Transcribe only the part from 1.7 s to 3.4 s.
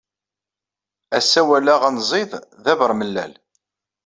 anẓid d abermellal.